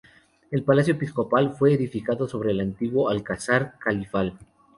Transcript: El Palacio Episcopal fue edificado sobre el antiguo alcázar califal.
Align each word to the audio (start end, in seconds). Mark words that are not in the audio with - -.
El 0.49 0.63
Palacio 0.63 0.95
Episcopal 0.95 1.51
fue 1.53 1.75
edificado 1.75 2.27
sobre 2.27 2.49
el 2.49 2.59
antiguo 2.59 3.07
alcázar 3.11 3.77
califal. 3.77 4.35